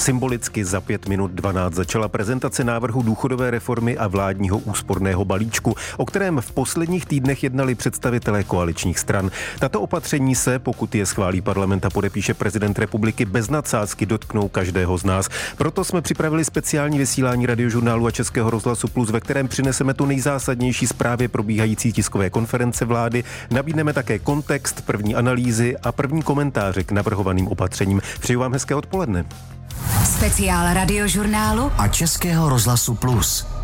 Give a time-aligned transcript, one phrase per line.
[0.00, 6.06] Symbolicky za pět minut 12 začala prezentace návrhu důchodové reformy a vládního úsporného balíčku, o
[6.06, 9.30] kterém v posledních týdnech jednali představitelé koaličních stran.
[9.58, 14.98] Tato opatření se, pokud je schválí parlament a podepíše prezident republiky, bez nadsázky dotknou každého
[14.98, 15.28] z nás.
[15.56, 20.86] Proto jsme připravili speciální vysílání radiožurnálu a Českého rozhlasu Plus, ve kterém přineseme tu nejzásadnější
[20.86, 23.24] zprávě probíhající tiskové konference vlády.
[23.50, 28.02] Nabídneme také kontext, první analýzy a první komentáře k navrhovaným opatřením.
[28.20, 29.24] Přeju vám hezké odpoledne.
[30.04, 33.59] Speciál radiožurnálu a Českého rozhlasu Plus.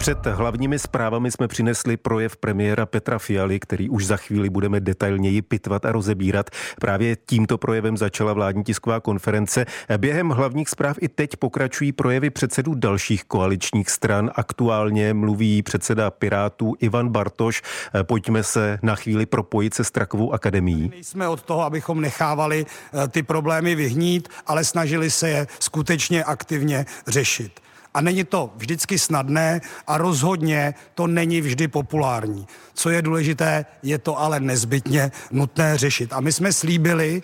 [0.00, 5.42] Před hlavními zprávami jsme přinesli projev premiéra Petra Fialy, který už za chvíli budeme detailněji
[5.42, 6.50] pitvat a rozebírat.
[6.80, 9.66] Právě tímto projevem začala vládní tisková konference.
[9.96, 14.30] Během hlavních zpráv i teď pokračují projevy předsedů dalších koaličních stran.
[14.34, 17.62] Aktuálně mluví předseda Pirátů Ivan Bartoš.
[18.02, 20.88] Pojďme se na chvíli propojit se Strakovou akademií.
[20.88, 26.86] Nejsme od toho, abychom nechávali eh, ty problémy vyhnít, ale snažili se je skutečně aktivně
[27.06, 27.60] řešit.
[27.94, 32.46] A není to vždycky snadné a rozhodně to není vždy populární.
[32.74, 36.12] Co je důležité, je to ale nezbytně nutné řešit.
[36.12, 37.22] A my jsme slíbili,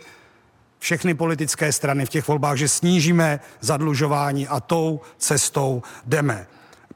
[0.79, 6.47] všechny politické strany v těch volbách, že snížíme zadlužování a tou cestou jdeme.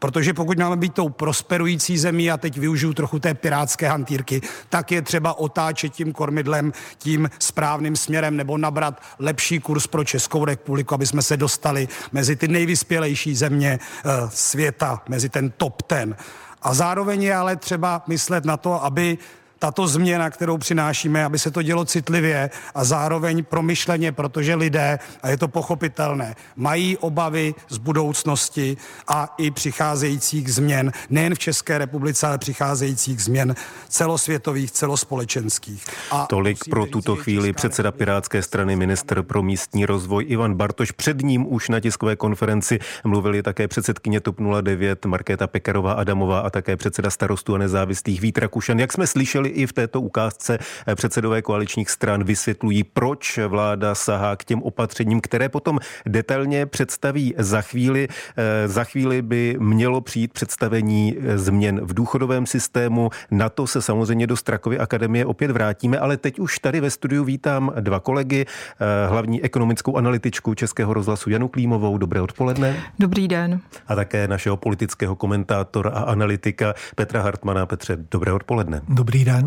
[0.00, 4.92] Protože pokud máme být tou prosperující zemí, a teď využiju trochu té pirátské hantýrky, tak
[4.92, 10.94] je třeba otáčet tím kormidlem tím správným směrem nebo nabrat lepší kurz pro Českou republiku,
[10.94, 16.16] aby jsme se dostali mezi ty nejvyspělejší země uh, světa, mezi ten top ten.
[16.62, 19.18] A zároveň je ale třeba myslet na to, aby
[19.60, 25.28] tato změna, kterou přinášíme, aby se to dělo citlivě a zároveň promyšleně, protože lidé, a
[25.28, 28.76] je to pochopitelné, mají obavy z budoucnosti
[29.08, 33.54] a i přicházejících změn, nejen v České republice, ale přicházejících změn
[33.88, 35.84] celosvětových, celospolečenských.
[36.10, 40.92] A Tolik pro tuto chvíli předseda Pirátské strany, minister pro místní rozvoj Ivan Bartoš.
[40.92, 46.50] Před ním už na tiskové konferenci mluvili také předsedkyně TOP 09 Markéta Pekarová Adamová a
[46.50, 48.78] také předseda starostů a nezávislých Vít Rakušan.
[48.78, 50.58] Jak jsme slyšeli, i v této ukázce
[50.94, 57.60] předsedové koaličních stran vysvětlují, proč vláda sahá k těm opatřením, které potom detailně představí za
[57.62, 58.08] chvíli.
[58.36, 63.10] Eh, za chvíli by mělo přijít představení změn v důchodovém systému.
[63.30, 67.24] Na to se samozřejmě do Strakovy akademie opět vrátíme, ale teď už tady ve studiu
[67.24, 71.98] vítám dva kolegy, eh, hlavní ekonomickou analytičku Českého rozhlasu Janu Klímovou.
[71.98, 72.76] Dobré odpoledne.
[72.98, 73.60] Dobrý den.
[73.86, 77.66] A také našeho politického komentátora a analytika Petra Hartmana.
[77.66, 78.80] Petře, dobré odpoledne.
[78.88, 79.39] Dobrý den.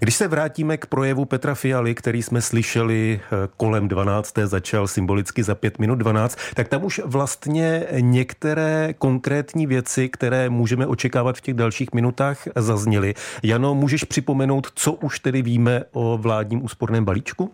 [0.00, 4.38] Když se vrátíme k projevu Petra Fialy, který jsme slyšeli eh, kolem 12.
[4.44, 10.86] začal symbolicky za 5 minut 12, tak tam už vlastně některé konkrétní věci, které můžeme
[10.86, 13.14] očekávat v těch dalších minutách, zazněly.
[13.42, 17.52] Jano, můžeš připomenout, co už tedy víme o vládním úsporném balíčku?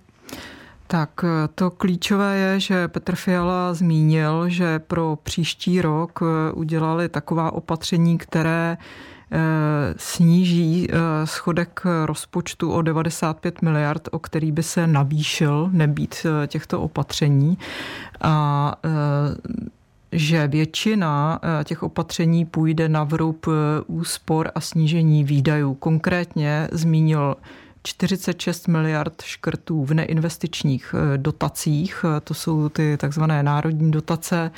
[0.91, 7.09] Tak eh, to klíčové je, že Petr Fiala zmínil, že pro příští rok eh, udělali
[7.09, 8.77] taková opatření, které
[9.33, 10.89] Eh, sníží
[11.25, 17.59] schodek rozpočtu o 95 miliard, o který by se navýšil nebýt těchto opatření.
[18.21, 18.75] A
[20.13, 23.47] že většina těch opatření půjde na vrub
[23.87, 25.75] úspor a snížení výdajů.
[25.75, 27.37] Konkrétně zmínil
[27.83, 34.51] 46 miliard škrtů v neinvestičních dotacích, to jsou ty takzvané národní dotace,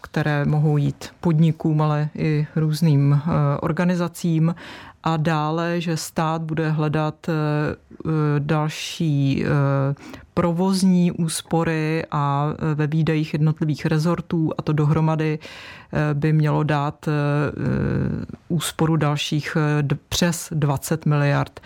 [0.00, 3.30] které mohou jít podnikům, ale i různým eh,
[3.60, 4.54] organizacím
[5.04, 9.44] a dále, že stát bude hledat eh, eh, další
[10.34, 15.38] provozní úspory a ve výdajích jednotlivých rezortů a to dohromady
[16.14, 17.08] by mělo dát
[18.48, 19.56] úsporu dalších
[20.08, 21.60] přes 20 miliard.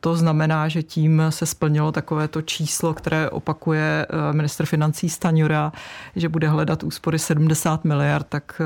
[0.00, 5.72] To znamená, že tím se splnilo takovéto číslo, které opakuje minister financí Staňura,
[6.16, 8.60] že bude hledat úspory 70 miliard, tak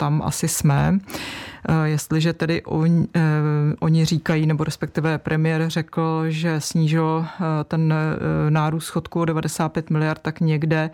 [0.00, 0.98] tam asi jsme.
[1.68, 3.20] Eh, jestliže tedy on, eh,
[3.80, 7.94] oni říkají, nebo respektive premiér řekl, že snížil eh, ten
[8.48, 10.90] nárůst schodku o 95 miliard, tak někde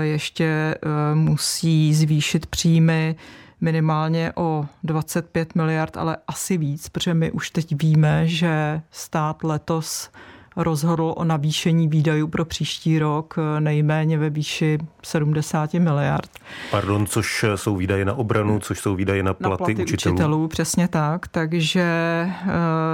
[0.00, 0.74] ještě
[1.14, 3.16] musí zvýšit příjmy
[3.60, 10.10] minimálně o 25 miliard, ale asi víc, protože my už teď víme, že stát letos
[10.56, 16.30] rozhodl o navýšení výdajů pro příští rok nejméně ve výši 70 miliard.
[16.70, 20.14] Pardon, což jsou výdaje na obranu, což jsou výdaje na platy, na platy učitelů.
[20.14, 20.48] učitelů.
[20.48, 21.84] Přesně tak, takže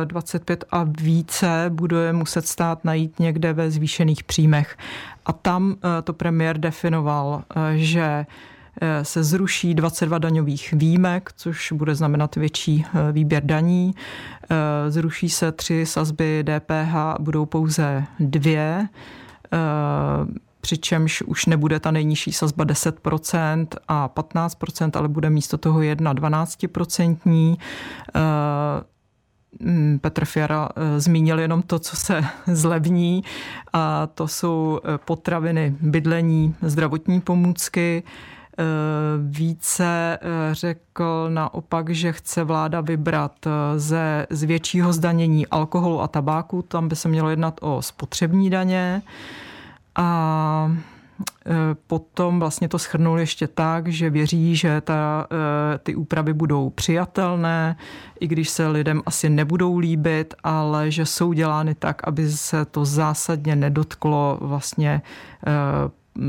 [0.04, 4.76] 25 eh, a více bude muset stát najít někde ve zvýšených příjmech.
[5.26, 8.26] A tam eh, to premiér definoval, eh, že Eh,
[9.02, 13.94] se zruší 22 daňových výjimek, což bude znamenat větší eh, výběr daní.
[14.50, 18.88] Eh, zruší se tři sazby DPH, budou pouze dvě
[20.60, 27.56] přičemž už nebude ta nejnižší sazba 10% a 15%, ale bude místo toho jedna 12%.
[29.60, 33.24] Mm, Petr Fiara eh, zmínil jenom to, co se zlevní,
[33.72, 38.02] a to jsou eh, potraviny, bydlení, zdravotní pomůcky.
[38.58, 38.62] Eh,
[39.18, 40.18] více
[40.52, 43.32] řekl naopak, že chce vláda vybrat
[43.76, 49.02] ze, z většího zdanění alkoholu a tabáku, tam by se mělo jednat o spotřební daně.
[49.96, 50.72] A
[51.46, 56.70] Eh, potom vlastně to schrnul ještě tak, že věří, že ta, eh, ty úpravy budou
[56.70, 57.76] přijatelné,
[58.20, 62.84] i když se lidem asi nebudou líbit, ale že jsou dělány tak, aby se to
[62.84, 65.02] zásadně nedotklo vlastně
[65.46, 65.50] eh,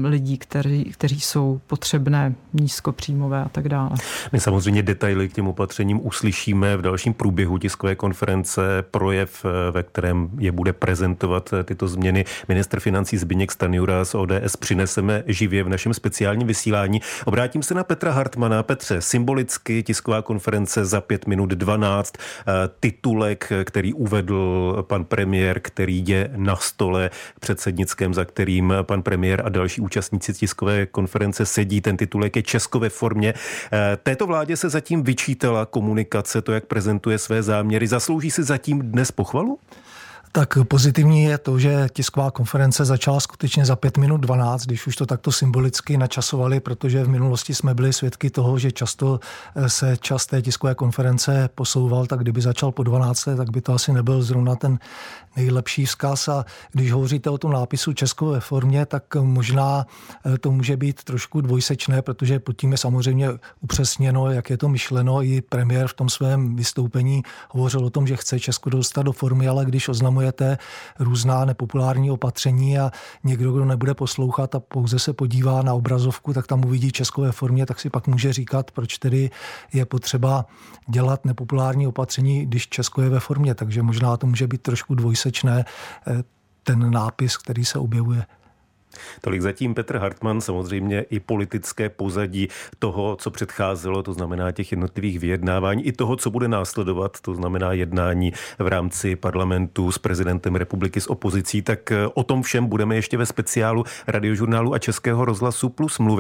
[0.04, 3.90] lidí, kteří, kteří jsou potřebné, nízkopříjmové a tak dále.
[4.32, 10.30] My samozřejmě detaily k těm opatřením uslyšíme v dalším průběhu tiskové konference, projev, ve kterém
[10.38, 12.26] je bude prezentovat tyto změny.
[12.48, 17.02] Minister financí Zbigněk Stanjura z ODS přineseme živě v našem speciálním vysílání.
[17.26, 18.64] Obrátím se na Petra Hartmana.
[18.64, 22.14] Petře, symbolicky tisková konference za 5 minut 12,
[22.80, 27.10] titulek, který uvedl pan premiér, který je na stole
[27.40, 31.82] předsednickém, za kterým pan premiér a další účastníci tiskové konference sedí.
[31.82, 33.34] Ten titulek je Česko ve formě.
[33.74, 37.88] Eh, této vládě se zatím vyčítala komunikace, to, jak prezentuje své záměry.
[37.88, 39.60] Zaslouží si zatím dnes pochvalu?
[40.32, 44.96] Tak pozitivní je to, že tisková konference začala skutečně za 5 minut 12, když už
[44.96, 49.20] to takto symbolicky načasovali, protože v minulosti jsme byli svědky toho, že často
[49.56, 53.74] eh, se čas té tiskové konference posouval, tak kdyby začal po 12, tak by to
[53.74, 54.80] asi nebyl zrovna ten
[55.36, 56.28] nejlepší vzkaz.
[56.28, 59.86] A když hovoříte o tom nápisu Česko ve formě, tak možná
[60.26, 63.30] eh, to může být trošku dvojsečné, protože pod tím je samozřejmě
[63.62, 65.24] upřesněno, jak je to myšleno.
[65.24, 69.48] I premiér v tom svém vystoupení hovořil o tom, že chce Česko dostat do formy,
[69.48, 70.58] ale když oznamujete
[71.00, 72.92] různá nepopulární opatření a
[73.24, 77.32] někdo, kdo nebude poslouchat a pouze se podívá na obrazovku, tak tam uvidí Česko ve
[77.32, 79.30] formě, tak si pak může říkat, proč tedy
[79.74, 80.46] je potřeba
[80.88, 83.56] dělat nepopulární opatření, když Česko je ve formě.
[83.56, 85.66] Takže možná to může být trošku dvojsečné dvojsečné
[86.08, 86.24] eh,
[86.64, 88.26] ten nápis, který se objevuje.
[89.22, 92.48] Tolik zatím Petr Hartmann, samozřejmě i politické pozadí
[92.80, 97.74] toho, co předcházelo, to znamená těch jednotlivých vyjednávání, i toho, co bude následovat, to znamená
[97.74, 102.96] jednání v rámci parlamentu s prezidentem republiky, s opozicí, tak eh, o tom všem budeme
[102.96, 106.20] ještě ve speciálu radiožurnálu a Českého rozhlasu Plus mluvit.